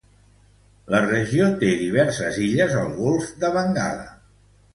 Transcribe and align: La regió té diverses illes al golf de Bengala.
La 0.93 1.01
regió 1.03 1.49
té 1.63 1.69
diverses 1.81 2.41
illes 2.47 2.75
al 2.81 2.91
golf 3.03 3.29
de 3.45 3.53
Bengala. 3.59 4.11